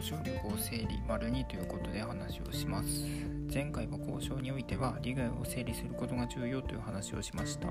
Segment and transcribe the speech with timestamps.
[0.00, 3.04] 交渉力を整理丸2ということで話をします。
[3.52, 7.68] 前回は交渉においては利害を整理することが重要という話をしました。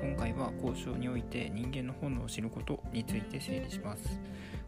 [0.00, 4.18] 今回は交渉において人間の本能を知ることについて整理します。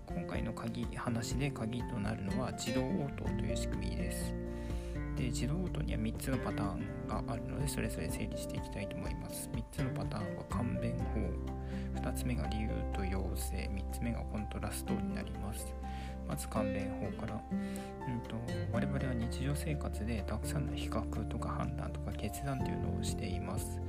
[0.07, 4.35] 今回の鍵話で鍵となるのは自動応答という仕組みです。
[5.17, 9.49] で自動応答には3つのパターンがあるのでそれぞれ整理していきたいと思います。
[9.55, 11.63] 3つのパターンは簡便法。
[12.01, 13.71] 2つ目が理由と要請。
[13.71, 15.73] 3つ目がコントラストになります。
[16.29, 18.37] まず関連法から、うんと、
[18.73, 23.81] 我々は日常生活でたくさんの比較とか判断とか決断というのをしています。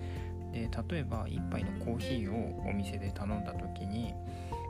[0.51, 4.13] で例えば1杯のコーヒーをお店で頼んだ時に、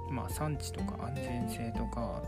[0.09, 2.23] まあ、産地とか安全性とか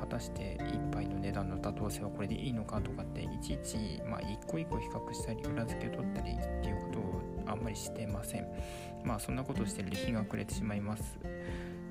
[0.00, 8.46] 果たして1杯の値段の妥当性はこれでいいのかとかっていちいち、まあ、一個一個比較したり裏付けを取ったりっていうことをあんまりしてません。
[9.04, 11.18] まあそんなことをしてると日が暮れてしまいます。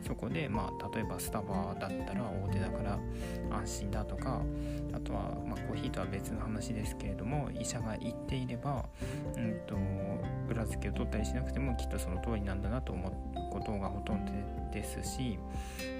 [0.05, 2.99] そこで、まあ、例えばスタバだったら大手だから
[3.51, 4.41] 安心だとか
[4.93, 8.85] あとは、まあ、コーヒーとは別の話ですけれども医者が言っていれば、
[9.35, 9.76] うんと、
[10.49, 14.31] 裏付けを取ったりしなくてもきっとその通りなんだなと思うことがほとんど
[14.71, 15.39] ですし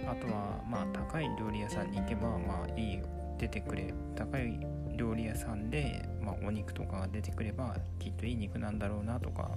[0.08, 3.00] あとは、まあ、高い料理屋さんに行けば、まあ、いい
[3.38, 4.60] 出てくれ高い
[4.96, 9.52] 料理屋さんで、まあ、お肉とかが出てくればきっといい肉なんだろうなとか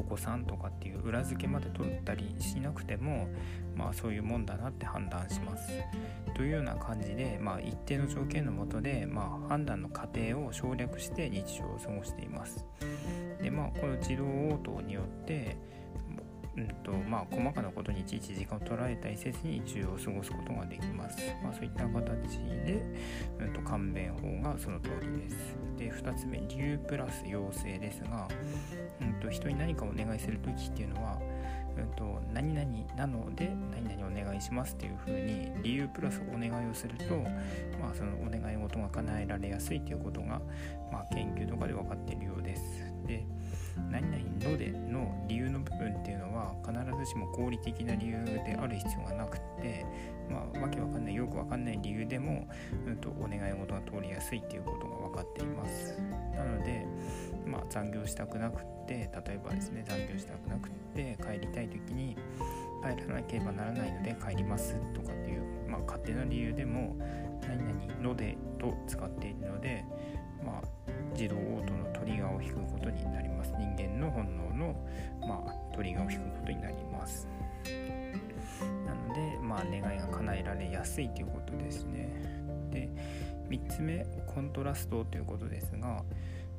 [0.00, 3.28] どこさんとかっていう裏付けまで取ったりしなくても
[3.76, 5.68] まあそういうもんだなって判断します。
[6.34, 12.64] というような感じで、まあ、一定の条件のもとで、まあ、判断の過程を省略して日常を過ごしています。
[13.42, 15.58] でまあこの自動応答によって
[16.56, 21.16] うんとまあ、細かなことにいちいち時間を捉えたりせずに日常を過ごすことができます。
[21.42, 22.82] まあ、そういった形で、
[23.38, 25.36] うんと、簡便法がその通りです。
[25.76, 28.28] で2つ目理由プラス要請ですが、
[29.00, 31.18] うんと、人に何かお願いする時っていうのは、
[31.78, 37.16] うんと、何々なので何々お願いしますっていうふうに理由プラスお願いをすると、
[37.80, 40.40] まあ、そのお願い事が叶えられやすいということが、
[40.92, 42.92] まあ、研究とかで分かっているようです。
[43.06, 43.24] で
[43.90, 49.84] 何々のでの理由の部分っていうのは必ずしも合理的な理由である必要がなくって、
[50.28, 52.48] まあ、わけわかんないよくわかんない理由でも、
[52.86, 56.00] うんと、お願い事が通りやすいっていうことが分かっています。
[56.34, 56.86] なので、
[57.46, 62.16] まあ、残業したくなくって例えばですね残業したくなくって帰りたい時に
[62.82, 66.96] 帰らなければならないので帰りますとかっていう、まあ、勝手な理由でも
[67.42, 69.84] 何々のでと使っているので、
[70.44, 70.62] まあ、
[71.12, 73.29] 自動応答のトリガーを引くことになります。
[73.48, 74.74] 人間の本能の、
[75.20, 77.28] まあ、トリガーを引くことになります。
[78.86, 82.08] なので、まあ、願いが叶えられやすいということですね。
[82.70, 82.88] で
[83.48, 86.04] 3つ目コントラストということですが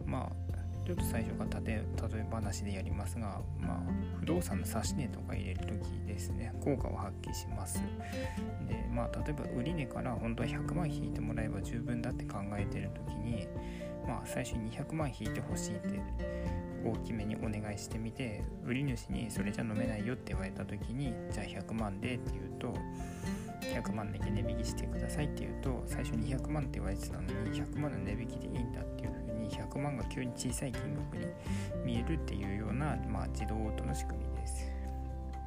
[0.05, 3.79] まあちょっと最初から例え話でやりますが、まあ、
[4.19, 6.53] 不動産の指値とか入れる時ですね。
[6.61, 7.81] 効果を発揮します。
[8.67, 13.47] でまあ例えば売値から本当は100万引いてもらえば十分だって考えてる時に
[14.07, 16.01] まあ、最初に200万引いてほしいって
[16.85, 22.73] 大きめにお願いしてみて売り主にそれじゃ飲めないよって言われた時にじゃあ100万でって言うと
[23.61, 31.27] 100万だけ値引きしてくださいって言うと最初に100万って言われてたのに100万の値引きでいいんだっていうふうに100万が急に小さい金額に
[31.85, 34.71] 見えるっていうような、まあ、自動オートの仕組みです。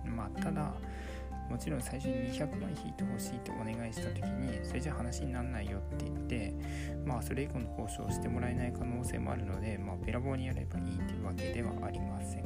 [0.04, 0.74] まあ、ただ
[1.50, 6.54] もちろん最初に200万引いてほしいってお願いした時にそれじゃ話にならないよって言って
[7.04, 12.44] まあそれ以降の交渉をしてもらえない可能性もあるのでまあべらぼうにやればいいというわけではありません。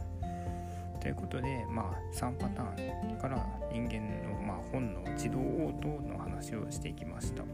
[1.00, 7.44] ということでまあ3パターンから人間のまあ本能自動応答の話をしていきました。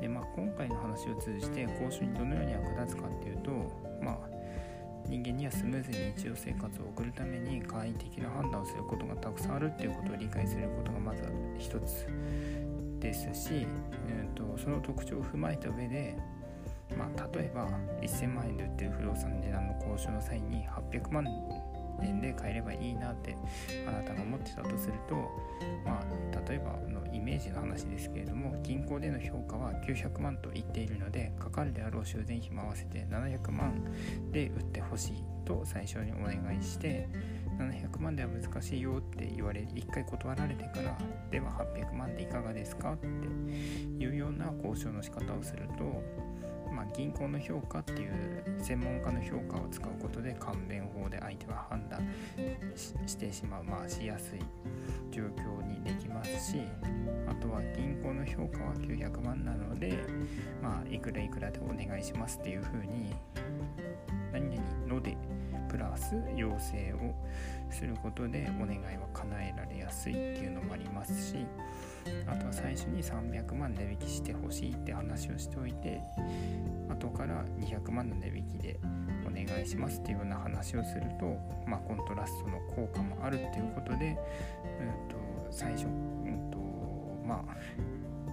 [0.00, 3.89] でまあ今回の話を通じて交渉にどのように役立つかっていうと
[5.10, 11.24] 人間にはスムーズに日常生活を送るために簡易的な判断をすることがたくさんあるっていうことを理解することがまず
[11.58, 12.06] 一つ
[13.00, 13.66] ですし、
[14.08, 16.16] えーと、その特徴を踏まえた上で、
[16.96, 17.68] まあ、例えば
[18.00, 21.26] 1000万円で売ってる不動産の値段の交渉の際に800万
[22.02, 23.36] 円で買えればいいなって
[23.88, 25.16] あなたが思ってたとすると、
[25.84, 26.78] まあ、例えば
[27.20, 33.84] イメージの話ですけれども銀行での評価は900万と言っているのでかかるであろう修繕費も合わせて700万
[34.32, 37.08] で売ってほしいと最初にお願いして
[37.58, 40.96] 700万では難しいよって言われ1回断られてから
[41.30, 46.02] では800万でいかがですかっていうような交渉の仕方をすると、
[46.94, 52.00] 銀行の評価っていう専門家の評価を使うことで簡便法で相手は判断
[53.06, 54.40] してしまう、まあ、しやすい
[55.10, 56.62] 状況にできますし
[57.26, 59.98] あとは銀行の評価は900万なので、
[60.62, 63.14] まあ、いくらいくらでお願いしますっていうふうに
[64.32, 65.16] 何々ので
[65.68, 67.14] プラス要請を
[67.70, 71.46] することでお願いは叶えられやすいっていうのもありますし
[72.26, 76.00] あとは最初に300万値引きしてほしいって話をしておいて
[76.88, 78.80] 後から200万の値引きで
[79.26, 81.36] お願いしますっていうような話をすると、
[81.66, 84.16] まあ、コントラストの効果もあるっていうことで、
[84.80, 85.16] うん、と
[85.50, 86.58] 最初、うんと
[87.26, 87.90] まあ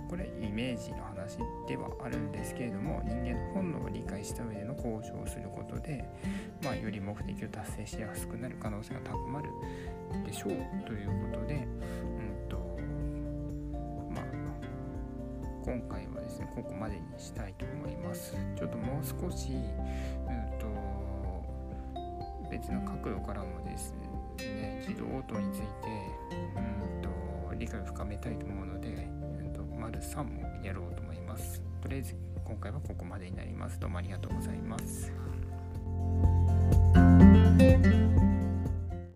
[0.09, 1.37] これイメージの話
[1.67, 6.07] ではあるんですけれども人間の本能を理解した上での交渉をすることで、
[6.63, 9.49] まあ、より目的を達成しやすくなる可能性が高まる
[10.25, 12.26] でしょうということで、うん
[15.77, 19.59] 今回はですねここまでにしたいと思いますちょっともう少し、うん
[20.57, 20.65] と、
[22.49, 23.93] 別の角度からもです
[24.39, 25.65] ね自動応答について、
[26.55, 27.09] うんと
[27.55, 29.07] 理解を深めたいと思うので
[29.39, 31.61] うんと丸3もやろうと思います。
[31.81, 33.79] とりあえず今回はここまでになります。
[33.79, 35.13] どうもありがとうございます。